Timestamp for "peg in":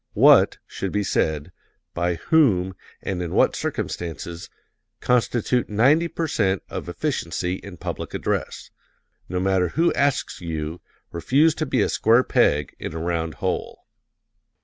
12.23-12.95